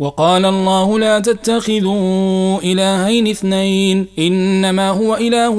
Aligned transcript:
وقال 0.00 0.44
الله 0.44 0.98
لا 0.98 1.18
تتخذوا 1.18 2.58
إلهين 2.58 3.26
اثنين 3.26 4.06
إنما 4.18 4.88
هو 4.90 5.14
إله 5.14 5.54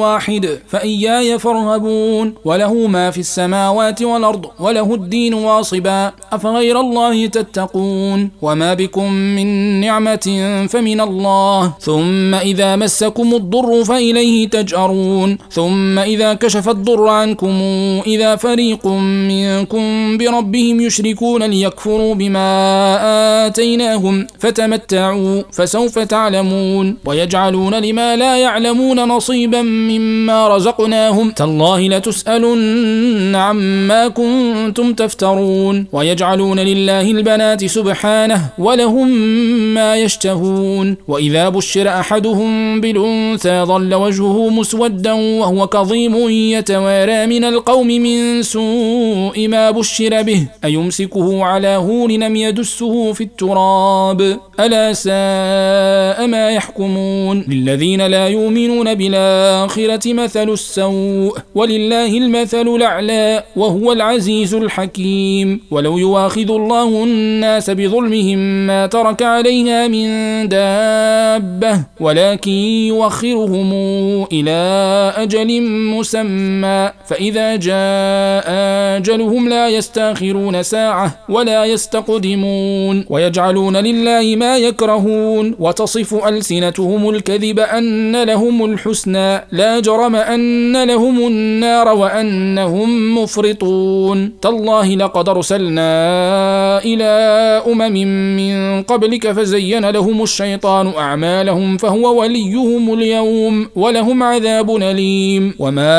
واحد 0.00 0.58
فإياي 0.68 1.38
فارهبون. 1.38 2.34
وله 2.44 2.74
ما 2.86 3.10
في 3.10 3.18
السماوات 3.18 4.02
والأرض 4.02 4.46
وله 4.60 4.94
الدين 4.94 5.34
واصبا. 5.34 6.12
أفغير 6.32 6.80
الله 6.80 7.26
تتقون؟ 7.26 8.30
وما 8.42 8.74
بكم 8.74 9.12
من 9.12 9.46
نعمة 9.80 10.26
فمن 10.70 11.00
الله. 11.00 11.72
ثم 11.80 12.34
إذا 12.34 12.76
مسكم 12.76 13.34
الضر 13.34 13.84
فإليه 13.84 14.48
تجأرون. 14.48 15.38
ثم 15.50 15.98
إذا 15.98 16.34
كشف 16.34 16.68
الضر 16.68 17.08
عنكم 17.08 17.54
إذا 18.06 18.36
فريق 18.36 18.86
منكم 19.30 20.18
بربهم 20.18 20.80
يشركون 20.80 21.42
ليكفروا 21.42 22.14
بما 22.14 22.46
آتينا 23.46 23.75
آتيناهم 23.76 24.26
فتمتعوا 24.38 25.42
فسوف 25.52 25.98
تعلمون 25.98 26.96
ويجعلون 27.04 27.74
لما 27.74 28.16
لا 28.16 28.36
يعلمون 28.36 29.00
نصيبا 29.00 29.62
مما 29.62 30.48
رزقناهم 30.48 31.30
تالله 31.30 31.88
لتسألن 31.88 33.34
عما 33.34 34.08
كنتم 34.08 34.94
تفترون 34.94 35.86
ويجعلون 35.92 36.60
لله 36.60 37.10
البنات 37.10 37.64
سبحانه 37.64 38.40
ولهم 38.58 39.08
ما 39.74 39.96
يشتهون 39.96 40.96
وإذا 41.08 41.48
بشر 41.48 41.88
أحدهم 41.88 42.80
بالأنثى 42.80 43.62
ظل 43.62 43.94
وجهه 43.94 44.50
مسودا 44.50 45.12
وهو 45.12 45.66
كظيم 45.66 46.14
يتوارى 46.28 47.26
من 47.26 47.44
القوم 47.44 47.86
من 47.86 48.42
سوء 48.42 49.48
ما 49.48 49.70
بشر 49.70 50.22
به 50.22 50.46
أيمسكه 50.64 51.44
على 51.44 51.68
هون 51.68 52.22
أم 52.22 52.36
يدسه 52.36 53.12
في 53.12 53.24
التراب 53.24 53.65
التراب 53.66 54.38
ألا 54.60 54.92
ساء 54.92 56.26
ما 56.26 56.50
يحكمون. 56.50 57.44
للذين 57.48 58.06
لا 58.06 58.28
يؤمنون 58.28 58.94
بالآخرة 58.94 60.12
مثل 60.12 60.50
السوء 60.50 61.38
ولله 61.54 62.18
المثل 62.18 62.68
الأعلى 62.68 63.42
وهو 63.56 63.92
العزيز 63.92 64.54
الحكيم. 64.54 65.60
ولو 65.70 65.98
يواخذ 65.98 66.50
الله 66.50 67.04
الناس 67.04 67.70
بظلمهم 67.70 68.38
ما 68.66 68.86
ترك 68.86 69.22
عليها 69.22 69.88
من 69.88 70.08
دابة 70.48 71.80
ولكن 72.00 72.50
يوخرهم 72.90 73.72
إلى 74.32 74.60
أجل 75.16 75.62
مسمى. 75.62 76.90
فإذا 77.06 77.56
جاء 77.56 78.46
أجلهم 78.96 79.48
لا 79.48 79.68
يستأخرون 79.68 80.62
ساعة 80.62 81.18
ولا 81.28 81.64
يستقدمون. 81.64 83.04
ويجعل 83.08 83.55
يجعلون 83.56 83.76
لله 83.76 84.36
ما 84.36 84.56
يكرهون 84.56 85.54
وتصف 85.58 86.14
ألسنتهم 86.14 87.10
الكذب 87.10 87.58
أن 87.60 88.22
لهم 88.22 88.64
الحسنى 88.64 89.44
لا 89.52 89.80
جرم 89.80 90.14
أن 90.16 90.84
لهم 90.84 91.26
النار 91.26 91.88
وأنهم 91.88 93.18
مفرطون 93.18 94.32
تالله 94.42 94.94
لقد 94.94 95.28
أرسلنا 95.28 95.88
إلى 96.84 97.04
أمم 97.66 97.96
من 98.36 98.82
قبلك 98.82 99.32
فزين 99.32 99.90
لهم 99.90 100.22
الشيطان 100.22 100.86
أعمالهم 100.98 101.76
فهو 101.76 102.20
وليهم 102.20 102.94
اليوم 102.94 103.68
ولهم 103.76 104.22
عذاب 104.22 104.76
أليم 104.76 105.54
وما 105.58 105.96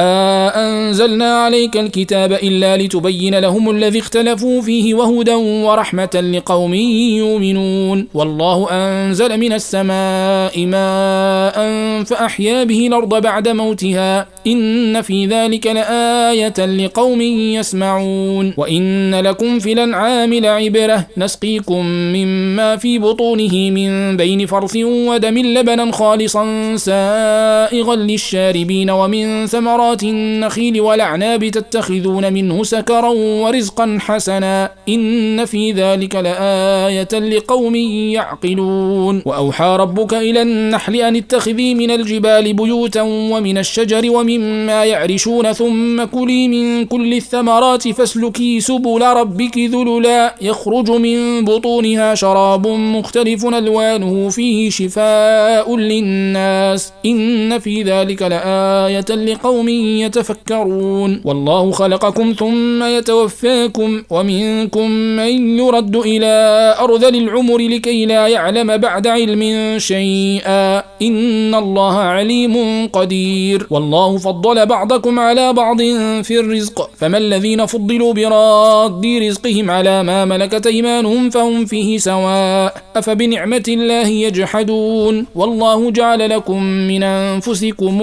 أنزلنا 0.55 1.33
عليك 1.43 1.77
الكتاب 1.77 2.31
إلا 2.31 2.77
لتبين 2.77 3.39
لهم 3.39 3.69
الذي 3.69 3.99
اختلفوا 3.99 4.61
فيه 4.61 4.93
وهدى 4.93 5.33
ورحمة 5.33 6.31
لقوم 6.33 6.73
يؤمنون 6.73 7.46
يؤمنون. 7.47 8.07
والله 8.13 8.67
أنزل 8.71 9.37
من 9.37 9.53
السماء 9.53 10.65
ماء 10.65 11.57
فأحيا 12.03 12.63
به 12.63 12.87
الأرض 12.87 13.21
بعد 13.21 13.47
موتها. 13.47 14.27
إن 14.47 15.01
في 15.01 15.25
ذلك 15.25 15.67
لآية 15.67 16.65
لقوم 16.65 17.21
يسمعون. 17.21 18.53
وإن 18.57 19.15
لكم 19.15 19.59
في 19.59 19.73
الأنعام 19.73 20.33
لعبرة. 20.33 21.07
نسقيكم 21.17 21.85
مما 21.85 22.75
في 22.75 22.99
بطونه 22.99 23.71
من 23.71 24.17
بين 24.17 24.45
فرث 24.45 24.75
ودم 24.75 25.37
لبنا 25.37 25.91
خالصا 25.91 26.75
سائغا 26.75 27.95
للشاربين 27.95 28.89
ومن 28.89 29.45
ثمرات 29.45 30.03
النخيل 30.03 30.81
والأعناب 30.81 31.47
تتخذون 31.49 32.33
منه 32.33 32.63
سكرا 32.63 33.09
ورزقا 33.09 33.97
حسنا. 34.01 34.71
إن 34.89 35.45
في 35.45 35.71
ذلك 35.71 36.15
لآية 36.15 37.07
لقوم 37.37 37.75
يعقلون. 38.15 39.21
وأوحى 39.25 39.77
ربك 39.79 40.13
إلى 40.13 40.41
النحل 40.41 40.95
أن 40.95 41.15
اتخذي 41.15 41.75
من 41.75 41.91
الجبال 41.91 42.53
بيوتا 42.53 43.01
ومن 43.01 43.57
الشجر 43.57 44.11
ومما 44.11 44.85
يعرشون 44.85 45.51
ثم 45.53 46.03
كلي 46.03 46.47
من 46.47 46.85
كل 46.85 47.13
الثمرات 47.13 47.87
فاسلكي 47.87 48.59
سبل 48.59 49.01
ربك 49.01 49.57
ذللا. 49.57 50.35
يخرج 50.41 50.91
من 50.91 51.45
بطونها 51.45 52.15
شراب 52.15 52.67
مختلف 52.67 53.45
ألوانه 53.45 54.29
فيه 54.29 54.69
شفاء 54.69 55.75
للناس. 55.77 56.93
إن 57.05 57.59
في 57.59 57.83
ذلك 57.83 58.21
لآية 58.21 59.09
لقوم 59.15 59.69
يتفكرون. 59.69 61.21
والله 61.25 61.71
خلقكم 61.71 62.33
ثم 62.39 62.83
يتوفاكم 62.83 64.03
ومنكم 64.09 64.89
من 64.91 65.59
يرد 65.59 65.95
إلى 65.95 66.75
أرذل 66.79 67.26
العمر 67.27 67.57
لكي 67.57 68.05
لا 68.05 68.27
يعلم 68.27 68.77
بعد 68.77 69.07
علم 69.07 69.73
شيئا. 69.79 70.83
إن 71.01 71.55
الله 71.55 71.97
عليم 71.97 72.87
قدير. 72.93 73.67
والله 73.69 74.17
فضل 74.17 74.65
بعضكم 74.65 75.19
على 75.19 75.53
بعض 75.53 75.77
في 76.23 76.39
الرزق. 76.39 76.89
فما 76.97 77.17
الذين 77.17 77.65
فضلوا 77.65 78.13
براد 78.13 79.05
رزقهم 79.05 79.71
على 79.71 80.03
ما 80.03 80.25
ملكت 80.25 80.67
أيمانهم 80.67 81.29
فهم 81.29 81.65
فيه 81.65 81.97
سواء. 81.97 82.73
أفبنعمة 82.95 83.63
الله 83.67 84.07
يجحدون. 84.07 85.25
والله 85.35 85.91
جعل 85.91 86.29
لكم 86.29 86.63
من 86.63 87.03
أنفسكم 87.03 88.01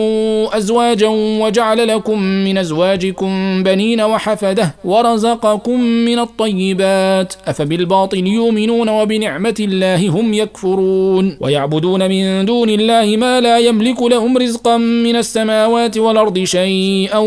أزواجا 0.53 1.09
وجعل 1.43 1.89
لكم 1.89 2.19
من 2.23 2.59
أزواجكم 2.59 3.63
بنين 3.63 4.01
وحفدة. 4.01 4.75
ورزقكم 4.85 5.81
من 5.81 6.19
الطيبات. 6.19 7.35
أفبالباطل 7.47 8.27
يؤمنون 8.27 8.89
وبنعمة 9.15 9.55
الله 9.61 10.09
هم 10.09 10.35
يكفرون. 10.35 11.37
ويعبدون 11.41 12.09
من 12.09 12.45
دون 12.45 12.71
الله 12.71 13.17
ما 13.17 13.41
لا 13.41 13.59
يملك 13.59 14.03
لهم 14.03 14.39
رزقا 14.39 14.77
من 14.77 15.17
السماوات 15.17 15.99
والأرض 15.99 16.39
شيئا 16.45 17.19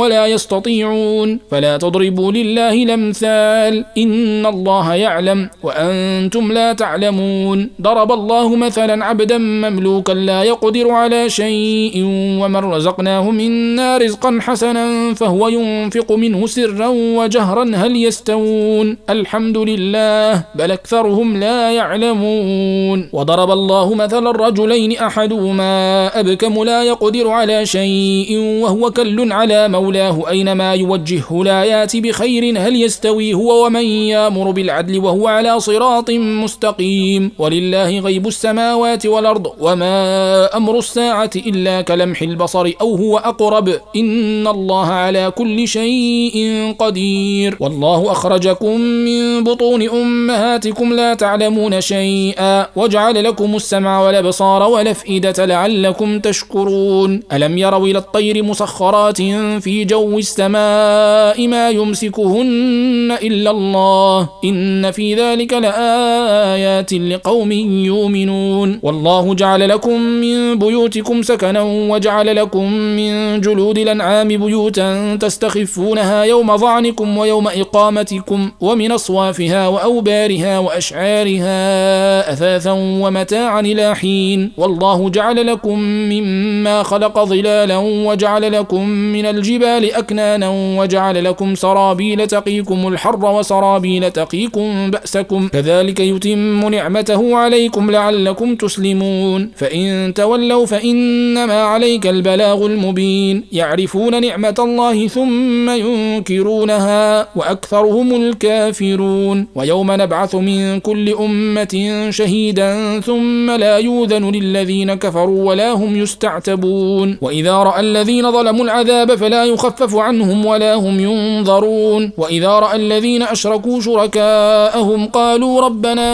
ولا 0.00 0.26
يستطيعون. 0.26 1.38
فلا 1.50 1.76
تضربوا 1.76 2.32
لله 2.32 2.74
الأمثال. 2.82 3.84
إن 3.98 4.46
الله 4.46 4.94
يعلم 4.94 5.50
وأنتم 5.62 6.52
لا 6.52 6.72
تعلمون. 6.72 7.70
ضرب 7.82 8.12
الله 8.12 8.56
مثلا 8.56 9.04
عبدا 9.04 9.38
مملوكا 9.38 10.12
لا 10.12 10.42
يقدر 10.42 10.90
على 10.90 11.30
شيء 11.30 11.94
ومن 12.40 12.56
رزقناه 12.56 13.30
منا 13.30 13.98
رزقا 13.98 14.38
حسنا 14.40 15.14
فهو 15.14 15.48
ينفق 15.48 16.12
منه 16.12 16.46
سرا 16.46 16.88
وجهرا 16.88 17.64
هل 17.74 17.96
يستوون؟ 17.96 18.96
الحمد 19.10 19.58
لله. 19.58 20.44
بل 20.54 20.70
أكثرهم 20.72 21.35
لا 21.40 21.72
يعلمون. 21.72 23.08
وضرب 23.12 23.50
الله 23.50 23.94
مثلا 23.94 24.30
الرجلين 24.30 24.98
أحدهما 24.98 26.06
أبكم 26.20 26.64
لا 26.64 26.82
يقدر 26.82 27.28
على 27.28 27.66
شيء 27.66 28.38
وهو 28.62 28.90
كل 28.90 29.32
على 29.32 29.68
مولاه. 29.68 30.30
أينما 30.30 30.74
يوجهه 30.74 31.42
لا 31.44 31.64
يات 31.64 31.96
بخير 31.96 32.58
هل 32.58 32.82
يستوي 32.82 33.34
هو 33.34 33.66
ومن 33.66 33.84
يامر 33.84 34.50
بالعدل 34.50 34.98
وهو 34.98 35.26
على 35.26 35.60
صراط 35.60 36.10
مستقيم؟ 36.10 37.32
ولله 37.38 37.98
غيب 37.98 38.26
السماوات 38.26 39.06
والأرض 39.06 39.46
وما 39.60 40.56
أمر 40.56 40.78
الساعة 40.78 41.30
إلا 41.36 41.80
كلمح 41.82 42.22
البصر 42.22 42.72
أو 42.80 42.94
هو 42.94 43.18
أقرب. 43.18 43.68
إن 43.96 44.46
الله 44.46 44.86
على 44.86 45.32
كل 45.36 45.68
شيء 45.68 46.36
قدير. 46.78 47.56
والله 47.60 48.12
أخرجكم 48.12 48.80
من 48.80 49.44
بطون 49.44 49.82
أمهاتكم 49.88 50.92
لا 50.92 51.14
تعلمون 51.16 51.80
شيئا. 51.80 52.66
وجعل 52.76 53.24
لكم 53.24 53.56
السمع 53.56 54.00
والأبصار 54.00 54.62
والأفئدة 54.62 55.44
لعلكم 55.44 56.18
تشكرون. 56.18 57.22
ألم 57.32 57.58
يروا 57.58 57.86
إلى 57.86 57.98
الطير 57.98 58.42
مسخرات 58.42 59.16
في 59.62 59.84
جو 59.84 60.18
السماء 60.18 61.48
ما 61.48 61.70
يمسكهن 61.70 63.18
إلا 63.22 63.50
الله؟ 63.50 64.28
إن 64.44 64.90
في 64.90 65.14
ذلك 65.14 65.52
لآيات 65.52 66.92
لقوم 66.92 67.52
يؤمنون. 67.52 68.80
والله 68.82 69.34
جعل 69.34 69.68
لكم 69.68 70.00
من 70.00 70.58
بيوتكم 70.58 71.22
سكنا 71.22 71.62
وجعل 71.62 72.36
لكم 72.36 72.72
من 72.72 73.40
جلود 73.40 73.78
الأنعام 73.78 74.28
بيوتا 74.28 75.16
تستخفونها 75.16 76.24
يوم 76.24 76.56
ظعنكم 76.56 77.18
ويوم 77.18 77.48
إقامتكم 77.48 78.50
ومن 78.60 78.92
أصوافها 78.92 79.68
وأوبارها 79.68 80.58
وأشعارها 80.58 81.05
بأسعارها 81.06 82.32
أثاثا 82.32 82.72
ومتاعا 82.72 83.60
إلى 83.60 83.96
حين. 83.96 84.52
والله 84.56 85.10
جعل 85.10 85.46
لكم 85.46 85.78
مما 86.12 86.82
خلق 86.82 87.24
ظلالا 87.24 87.76
وجعل 87.78 88.52
لكم 88.52 88.88
من 88.88 89.26
الجبال 89.26 89.94
أكنانا 89.94 90.48
وجعل 90.78 91.24
لكم 91.24 91.54
سرابيل 91.54 92.26
تقيكم 92.26 92.88
الحر 92.88 93.26
وسرابيل 93.26 94.10
تقيكم 94.10 94.90
بأسكم. 94.90 95.48
كذلك 95.48 96.00
يتم 96.00 96.68
نعمته 96.68 97.36
عليكم 97.36 97.90
لعلكم 97.90 98.54
تسلمون. 98.54 99.50
فإن 99.56 100.14
تولوا 100.14 100.66
فإنما 100.66 101.62
عليك 101.62 102.06
البلاغ 102.06 102.66
المبين. 102.66 103.44
يعرفون 103.52 104.20
نعمة 104.20 104.54
الله 104.58 105.08
ثم 105.08 105.70
ينكرونها 105.70 107.28
وأكثرهم 107.36 108.08
الكافرون. 108.14 109.46
ويوم 109.54 109.92
نبعث 109.92 110.34
من 110.34 110.80
كل 110.80 110.95
أمة 111.24 111.74
شهيدا 112.10 113.00
ثم 113.00 113.50
لا 113.50 113.76
يوذن 113.78 114.24
للذين 114.30 114.94
كفروا 114.94 115.48
ولا 115.48 115.72
هم 115.72 115.96
يستعتبون. 116.02 117.18
وإذا 117.20 117.54
رأى 117.68 117.80
الذين 117.80 118.32
ظلموا 118.32 118.64
العذاب 118.64 119.14
فلا 119.14 119.44
يخفف 119.44 119.94
عنهم 119.94 120.46
ولا 120.46 120.74
هم 120.74 121.00
ينظرون. 121.00 122.12
وإذا 122.18 122.48
رأى 122.48 122.76
الذين 122.76 123.22
أشركوا 123.22 123.80
شركاءهم 123.80 125.06
قالوا 125.06 125.60
ربنا 125.60 126.08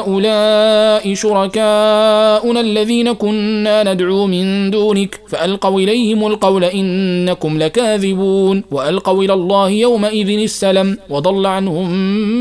هؤلاء 0.00 1.14
شركاؤنا 1.14 2.60
الذين 2.60 3.12
كنا 3.12 3.76
ندعو 3.92 4.26
من 4.26 4.70
دونك. 4.70 5.20
فألقوا 5.28 5.80
إليهم 5.80 6.26
القول 6.26 6.64
إنكم 6.64 7.58
لكاذبون. 7.58 8.56
وألقوا 8.70 9.24
إلى 9.24 9.32
الله 9.32 9.68
يومئذ 9.70 10.28
السلم 10.28 10.98
وضل 11.10 11.46
عنهم 11.46 11.88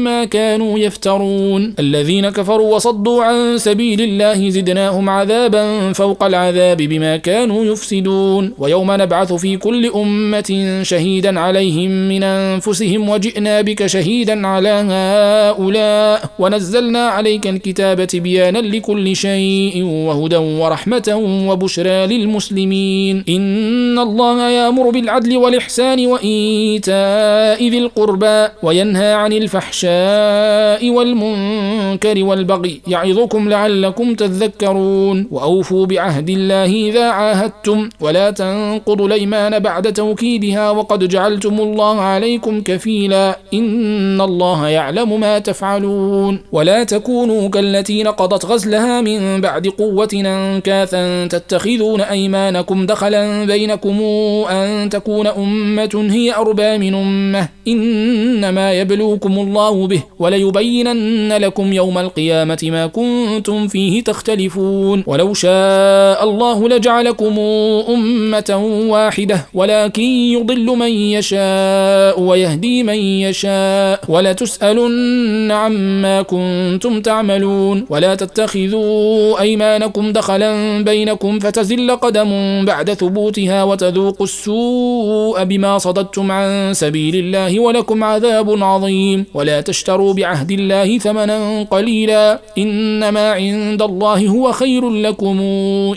ما 0.03 0.19
كانوا 0.25 0.79
يفترون. 0.79 1.60
الذين 1.79 2.29
كفروا 2.29 2.75
وصدوا 2.75 3.23
عن 3.23 3.57
سبيل 3.57 4.01
الله 4.01 4.49
زدناهم 4.49 5.09
عذابا 5.09 5.93
فوق 5.93 6.23
العذاب 6.23 6.77
بما 6.77 7.17
كانوا 7.17 7.65
يفسدون. 7.65 8.53
ويوم 8.57 8.91
نبعث 8.91 9.33
في 9.33 9.57
كل 9.57 9.91
أمة 9.95 10.79
شهيدا 10.83 11.39
عليهم 11.39 11.91
من 12.09 12.23
أنفسهم 12.23 13.09
وجئنا 13.09 13.61
بك 13.61 13.85
شهيدا 13.85 14.47
على 14.47 14.69
هؤلاء. 14.89 16.19
ونزلنا 16.39 17.07
عليك 17.07 17.47
الكتاب 17.47 18.07
تبيانا 18.07 18.59
لكل 18.59 19.15
شيء 19.15 19.83
وهدى 19.83 20.37
ورحمة 20.37 21.07
وبشرى 21.49 22.07
للمسلمين. 22.07 23.23
إن 23.29 23.99
الله 23.99 24.49
يأمر 24.49 24.89
بالعدل 24.89 25.37
والإحسان 25.37 26.07
وإيتاء 26.07 27.69
ذي 27.69 27.79
القربى 27.79 28.47
وينهى 28.63 29.13
عن 29.13 29.33
الفحشاء 29.33 30.89
والمنكر 30.89 31.50
والبغي 32.18 32.81
يعظكم 32.88 33.50
لعلكم 33.50 34.15
تذكرون. 34.15 35.27
وأوفوا 35.31 35.86
بعهد 35.86 36.30
الله 36.30 36.89
إذا 36.89 37.06
عاهدتم. 37.06 37.89
ولا 38.01 38.31
تنقضوا 38.31 39.07
الأيمان 39.07 39.59
بعد 39.59 39.94
توكيدها. 39.94 40.71
وقد 40.71 41.07
جعلتم 41.07 41.62
الله 41.62 42.01
عليكم 42.01 42.62
كفيلا. 42.62 43.39
إن 43.53 44.21
الله 44.21 44.68
يعلم 44.68 45.19
ما 45.19 45.39
تفعلون. 45.39 46.39
ولا 46.51 46.83
تكونوا 46.83 47.50
كالتي 47.50 48.03
نقضت 48.03 48.45
غزلها 48.45 49.01
من 49.01 49.42
بعد 49.42 49.68
قوة 49.68 50.09
أنكاثا 50.13 51.27
تتخذون 51.27 52.01
أيمانكم 52.01 52.86
دخلا 52.86 53.45
بينكم 53.45 54.01
أن 54.50 54.89
تكون 54.89 55.27
أمة 55.27 56.07
هي 56.12 56.36
أربى 56.36 56.77
من 56.77 56.95
أمة. 56.95 57.48
إنما 57.68 58.74
يبلوكم 58.74 59.39
الله 59.39 59.88
به. 59.88 60.03
وليبينن 60.19 61.33
لكم 61.41 61.73
يوم 61.73 61.97
القيامة 61.97 62.57
ما 62.63 62.88
كنتم 62.88 63.67
فيه 63.67 64.03
تختلفون. 64.03 65.03
ولو 65.07 65.33
شاء 65.33 66.23
الله 66.23 66.69
لجعلكم 66.69 67.39
أمة 67.89 68.49
واحدة 68.89 69.45
ولكن 69.53 70.01
يضل 70.01 70.65
من 70.65 70.91
يشاء 70.91 72.19
ويهدي 72.21 72.83
من 72.83 72.99
يشاء. 73.25 73.99
ولتسألن 74.07 75.51
عما 75.51 76.21
كنتم 76.21 77.01
تعملون. 77.01 77.85
ولا 77.89 78.15
تتخذوا 78.15 79.39
أيمانكم 79.39 80.11
دخلا 80.11 80.83
بينكم 80.83 81.39
فتزل 81.39 81.91
قدم 81.95 82.31
بعد 82.65 82.93
ثبوتها 82.93 83.63
وتذوقوا 83.63 84.25
السوء 84.25 85.43
بما 85.43 85.77
صددتم 85.77 86.31
عن 86.31 86.73
سبيل 86.73 87.15
الله 87.15 87.59
ولكم 87.59 88.03
عذاب 88.03 88.63
عظيم. 88.63 89.25
ولا 89.33 89.61
تشتروا 89.61 90.13
بعهد 90.13 90.51
الله 90.51 90.97
ثمنا 90.97 91.30
قليلا 91.71 92.39
إنما 92.57 93.31
عند 93.31 93.81
الله 93.81 94.27
هو 94.27 94.51
خير 94.51 94.89
لكم 94.89 95.39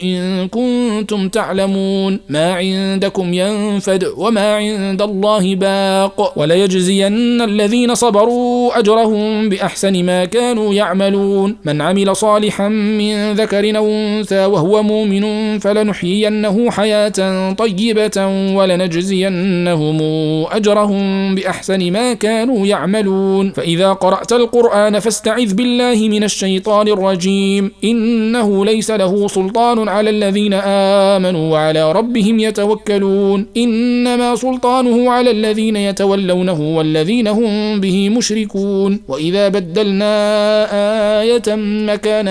إن 0.03 0.49
كنتم 0.49 1.29
تعلمون 1.29 2.21
ما 2.29 2.55
عندكم 2.55 3.35
ينفد 3.35 4.05
وما 4.17 4.55
عند 4.57 5.03
الله 5.03 5.55
باق 5.55 6.39
وليجزين 6.39 7.43
الذين 7.43 7.95
صبروا 7.95 8.79
أجرهم 8.79 9.49
بأحسن 9.49 10.05
ما 10.05 10.25
كانوا 10.25 10.75
يعملون 10.75 11.57
من 11.65 11.81
عمل 11.81 12.17
صالحا 12.17 12.69
من 12.69 13.33
ذكر 13.33 13.77
أو 13.77 13.87
أنثى 13.87 14.45
وهو 14.45 14.83
مؤمن 14.83 15.59
فلنحيينه 15.59 16.71
حياة 16.71 17.53
طيبة 17.53 18.27
ولنجزينهم 18.55 19.99
أجرهم 20.51 21.35
بأحسن 21.35 21.93
ما 21.93 22.15
كانوا 22.15 22.67
يعملون 22.67 23.53
فإذا 23.53 23.93
قرأت 23.93 24.33
القرآن 24.33 24.99
فاستعذ 25.25 25.55
بالله 25.55 26.09
من 26.09 26.25
الشيطان 26.25 26.89
الرجيم. 26.89 27.73
إنه 27.85 28.65
ليس 28.65 28.91
له 28.91 29.29
سلطان 29.29 29.89
على 29.89 30.11
الذين 30.11 30.55
آمنوا 31.15 31.53
وعلى 31.53 31.93
ربهم 31.93 32.41
يتوكلون. 32.41 33.47
إنما 33.57 34.37
سلطانه 34.37 35.11
على 35.11 35.31
الذين 35.31 35.77
يتولونه 35.77 36.61
والذين 36.77 37.27
هم 37.29 37.81
به 37.81 38.09
مشركون. 38.09 39.01
وإذا 39.09 39.49
بدلنا 39.49 40.15
آية 41.21 41.49
مكان 41.89 42.29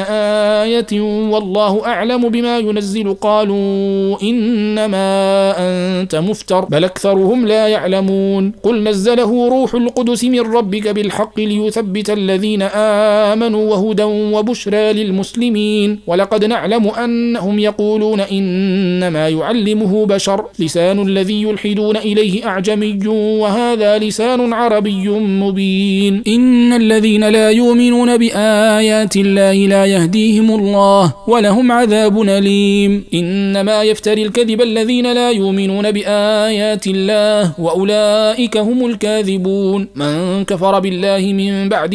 آية 0.61 1.01
والله 1.33 1.85
أعلم 1.85 2.29
بما 2.29 2.57
ينزل 2.57 3.13
قالوا 3.13 4.21
إنما 4.23 5.09
أنت 5.57 6.15
مفتر 6.15 6.65
بل 6.65 6.83
أكثرهم 6.83 7.47
لا 7.47 7.67
يعلمون. 7.67 8.51
قل 8.63 8.83
نزله 8.83 9.49
روح 9.49 9.75
القدس 9.75 10.23
من 10.23 10.43
ربك 10.57 10.87
بالحق 10.87 11.39
ليثبت 11.39 12.09
الذين 12.09 12.61
آمنوا 12.73 13.71
وهدى 13.71 14.03
وبشرى 14.03 14.93
للمسلمين 14.93 15.99
ولقد 16.07 16.45
نعلم 16.45 16.87
أنهم 16.87 17.59
يقولون 17.59 18.19
إنما 18.19 19.29
يعلمه 19.29 20.05
بشر 20.05 20.45
لسان 20.59 21.07
الذي 21.07 21.41
يلحدون 21.41 21.97
إليه 21.97 22.47
أعجمي 22.47 23.07
وهذا 23.07 23.97
لسان 23.97 24.53
عربي 24.53 25.09
مبين 25.09 26.23
إن 26.27 26.73
الذين 26.73 27.29
لا 27.29 27.49
يؤمنون 27.49 28.17
بآيات 28.17 29.15
الله 29.17 29.53
لا 29.53 29.85
يهديهم 29.85 30.51
الله 30.55 31.13
ولهم 31.27 31.71
عذاب 31.71 32.21
أليم 32.21 33.05
إنما 33.13 33.83
يفتري 33.83 34.23
الكذب 34.23 34.61
الذين 34.61 35.13
لا 35.13 35.31
يؤمنون 35.31 35.91
بآيات 35.91 36.87
الله 36.87 37.59
وأولئك 37.59 38.57
هم 38.57 38.85
الكاذبون 38.85 39.87
من 39.95 40.45
كفر 40.45 40.79
بالله 40.79 41.33
من 41.33 41.69
بعد 41.69 41.93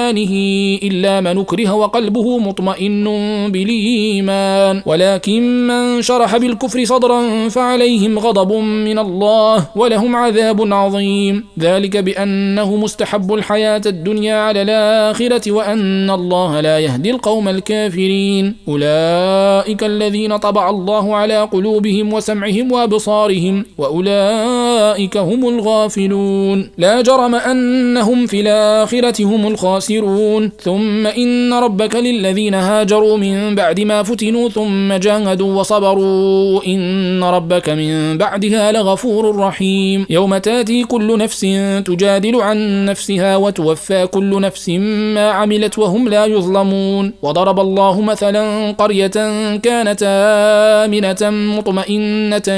إيمانه 0.00 0.32
إلا 0.82 1.20
من 1.20 1.38
أكره 1.38 1.74
وقلبه 1.74 2.38
مطمئن 2.38 3.04
بالإيمان. 3.52 4.82
ولكن 4.86 5.66
من 5.66 6.02
شرح 6.02 6.36
بالكفر 6.36 6.84
صدرا 6.84 7.48
فعليهم 7.48 8.18
غضب 8.18 8.52
من 8.62 8.98
الله 8.98 9.66
ولهم 9.76 10.16
عذاب 10.16 10.72
عظيم. 10.72 11.44
ذلك 11.58 11.96
بأنه 11.96 12.76
مستحب 12.76 13.34
الحياة 13.34 13.82
الدنيا 13.86 14.34
على 14.34 14.62
الآخرة 14.62 15.52
وأن 15.52 16.10
الله 16.10 16.60
لا 16.60 16.78
يهدي 16.78 17.10
القوم 17.10 17.48
الكافرين. 17.48 18.56
أولئك 18.68 19.84
الذين 19.84 20.36
طبع 20.36 20.70
الله 20.70 21.16
على 21.16 21.42
قلوبهم 21.42 22.12
وسمعهم 22.12 22.72
وأبصارهم 22.72 23.64
وأولئك 23.78 25.16
هم 25.16 25.48
الغافلون. 25.48 26.70
لا 26.78 27.00
جرم 27.00 27.34
أنهم 27.34 28.26
في 28.26 28.40
الآخرة 28.40 29.24
هم 29.24 29.46
الخاسرون. 29.46 29.89
ثم 30.60 31.06
إن 31.06 31.52
ربك 31.52 31.94
للذين 31.96 32.54
هاجروا 32.54 33.16
من 33.16 33.54
بعد 33.54 33.80
ما 33.80 34.02
فتنوا 34.02 34.48
ثم 34.48 34.92
جاهدوا 34.92 35.60
وصبروا. 35.60 36.60
إن 36.66 37.24
ربك 37.24 37.68
من 37.68 38.18
بعدها 38.18 38.72
لغفور 38.72 39.36
رحيم. 39.36 40.06
يوم 40.10 40.38
تأتي 40.38 40.84
كل 40.84 41.18
نفس 41.18 41.40
تجادل 41.86 42.36
عن 42.36 42.84
نفسها 42.84 43.36
وتوفى 43.36 44.06
كل 44.06 44.40
نفس 44.40 44.68
ما 44.68 45.30
عملت 45.30 45.78
وهم 45.78 46.08
لا 46.08 46.26
يظلمون. 46.26 47.12
وضرب 47.22 47.60
الله 47.60 48.00
مثلا 48.00 48.70
قرية 48.72 49.06
كانت 49.56 50.02
آمنة 50.04 51.30
مطمئنة 51.30 52.48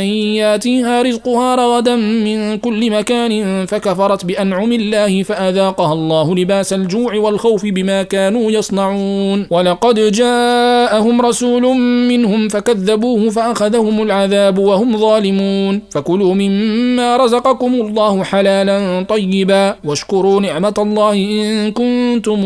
ياتيها 0.40 1.02
رزقها 1.02 1.54
رغدا 1.54 1.96
من 1.96 2.58
كل 2.58 2.90
مكان 2.90 3.66
فكفرت 3.66 4.24
بأنعم 4.24 4.72
الله 4.72 5.22
فأذاقها 5.22 5.92
الله 5.92 6.34
لباس 6.34 6.72
الجوع 6.72 7.16
والخوف 7.22 7.66
بما 7.66 8.02
كانوا 8.02 8.50
يصنعون. 8.50 9.46
ولقد 9.50 10.00
جاءهم 10.12 11.22
رسول 11.22 11.62
منهم 12.08 12.48
فكذبوه 12.48 13.30
فأخذهم 13.30 14.02
العذاب 14.02 14.58
وهم 14.58 14.96
ظالمون. 14.96 15.82
فكلوا 15.90 16.34
مما 16.34 17.16
رزقكم 17.16 17.74
الله 17.74 18.24
حلالا 18.24 19.06
طيبا. 19.08 19.76
واشكروا 19.84 20.40
نعمة 20.40 20.74
الله 20.78 21.12
إن 21.12 21.72
كنتم 21.72 22.40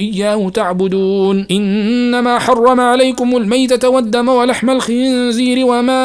إياه 0.00 0.48
تعبدون. 0.48 1.46
إنما 1.50 2.38
حرم 2.38 2.80
عليكم 2.80 3.36
الميتة 3.36 3.88
والدم 3.88 4.28
ولحم 4.28 4.70
الخنزير 4.70 5.66
وما 5.66 5.98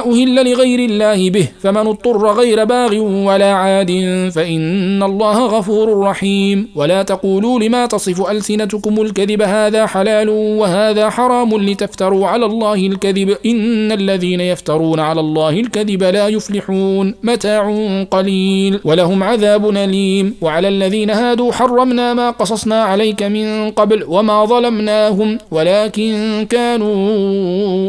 أهل 0.00 0.50
لغير 0.50 0.80
الله 0.90 1.30
به 1.30 1.48
فمن 1.62 1.86
اضطر 1.86 2.26
غير 2.32 2.64
باغ 2.64 2.94
ولا 3.28 3.52
عاد 3.52 3.90
فإن 4.34 5.02
الله 5.02 5.46
غفور 5.46 6.00
رحيم. 6.00 6.68
ولا 6.74 7.02
تقولوا 7.02 7.60
لما 7.60 7.86
تصف 7.86 8.30
ألسنتكم 8.30 9.00
الكذب 9.00 9.42
هذا 9.42 9.86
حلال 9.86 10.28
وهذا 10.28 11.10
حرام 11.10 11.56
لتفتروا 11.56 12.26
على 12.26 12.46
الله 12.46 12.74
الكذب. 12.74 13.36
إن 13.46 13.92
الذين 13.92 14.40
يفترون 14.40 15.00
على 15.00 15.20
الله 15.20 15.60
الكذب 15.60 16.02
لا 16.02 16.28
يفلحون. 16.28 17.14
متاع 17.22 17.64
قليل 18.10 18.80
ولهم 18.84 19.22
عذاب 19.22 19.68
أليم. 19.76 20.34
وعلى 20.40 20.68
الذين 20.68 21.10
هادوا 21.10 21.52
حرمنا 21.52 22.14
ما 22.14 22.30
قصصنا 22.30 22.82
عليك 22.82 23.22
من 23.22 23.70
قبل 23.70 24.04
وما 24.08 24.44
ظلمناهم 24.44 25.38
ولكن 25.50 26.46
كانوا 26.50 26.96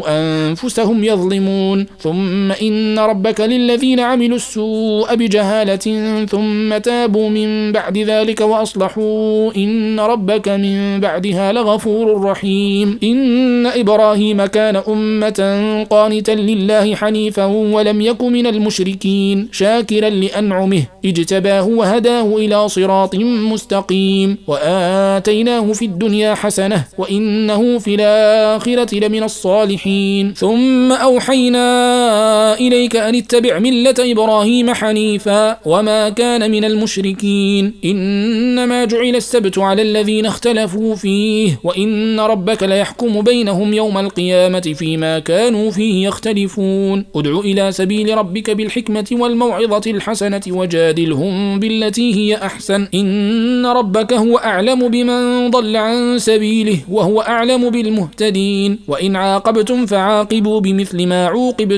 أنفسهم 0.08 1.04
يظلمون. 1.04 1.86
ثم 2.00 2.52
إن 2.52 2.98
ربك 2.98 3.40
للذين 3.40 4.00
عملوا 4.00 4.36
السوء 4.36 5.14
بجهالة 5.14 5.86
ثم 6.26 6.78
تابوا 6.78 7.28
من 7.28 7.72
بعد 7.72 7.98
ذلك 7.98 8.40
وأصلحوا 8.40 9.52
إن 9.56 10.00
ربك 10.00 10.48
من 10.48 11.00
بعدها 11.00 11.52
لغفور 11.52 12.24
رحيم. 12.24 12.98
إن 13.02 13.66
إبراهيم 13.66 14.46
كان 14.46 14.76
أمة 14.88 15.40
قانتا 15.90 16.32
لله 16.32 16.94
حنيفا 16.94 17.44
ولم 17.44 18.00
يك 18.00 18.22
من 18.22 18.46
المشركين 18.46 19.48
شاكرا 19.52 20.10
لأنعمه 20.10 20.82
اجتباه 21.04 21.66
وهداه 21.66 22.36
إلى 22.36 22.68
صراط 22.68 23.14
مستقيم. 23.52 24.36
وآتيناه 24.46 25.72
في 25.72 25.84
الدنيا 25.84 26.34
حسنة 26.34 26.84
وإنه 26.98 27.78
في 27.78 27.94
الآخرة 27.94 28.94
لمن 28.94 29.22
الصالحين. 29.22 30.34
ثم 30.34 30.92
أوحينا 30.92 31.87
إليك 32.60 32.96
أن 32.96 33.14
اتبع 33.14 33.58
ملة 33.58 33.94
إبراهيم 33.98 34.74
حنيفا 34.74 35.56
وما 35.66 36.08
كان 36.08 36.50
من 36.50 36.64
المشركين. 36.64 37.74
إنما 37.84 38.84
جعل 38.84 39.16
السبت 39.16 39.58
على 39.58 39.82
الذين 39.82 40.26
اختلفوا 40.26 40.94
فيه 40.94 41.60
وإن 41.64 42.20
ربك 42.20 42.62
ليحكم 42.62 43.20
بينهم 43.20 43.74
يوم 43.74 43.98
القيامة 43.98 44.74
فيما 44.78 45.18
كانوا 45.18 45.70
فيه 45.70 46.06
يختلفون. 46.08 47.04
ادع 47.16 47.38
إلى 47.38 47.72
سبيل 47.72 48.18
ربك 48.18 48.50
بالحكمة 48.50 49.06
والموعظة 49.12 49.90
الحسنة 49.90 50.40
وجادلهم 50.48 51.60
بالتي 51.60 52.14
هي 52.14 52.36
أحسن. 52.36 52.88
إن 52.94 53.66
ربك 53.66 54.12
هو 54.12 54.36
أعلم 54.36 54.88
بمن 54.88 55.50
ضل 55.50 55.76
عن 55.76 56.18
سبيله 56.18 56.78
وهو 56.90 57.20
أعلم 57.20 57.70
بالمهتدين. 57.70 58.78
وإن 58.88 59.16
عاقبتم 59.16 59.86
فعاقبوا 59.86 60.60
بمثل 60.60 61.06
ما 61.06 61.26
عوقبتم 61.26 61.77